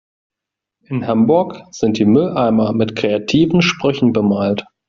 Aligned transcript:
In 0.85 1.05
Hamburg 1.05 1.61
sind 1.69 1.99
die 1.99 2.05
Mülleimer 2.05 2.73
mit 2.73 2.95
kreativen 2.95 3.61
Sprüchen 3.61 4.13
bemalt. 4.13 4.65